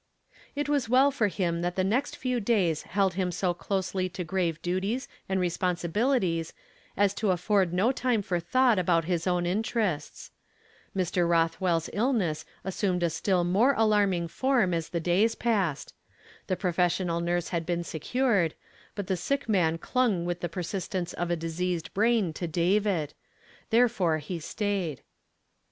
[0.55, 4.23] It was well for him that the next few days held him so closely to
[4.23, 6.53] grave duties and responsibilities
[6.97, 10.31] as to afford no time for thought about his own interests.
[10.97, 15.93] ^Av, Roth'.vpH'.H illness assumed a still more alarming form as the days passed;
[16.47, 16.77] the pro lll 278 YESTERDAY FRAMED IN TO DAY.
[16.81, 18.55] fessional nurse had been secured,
[18.95, 23.13] but the sick iiiaii clung with the persistennf of a diseased brain to David;
[23.69, 25.03] therefore he stayed.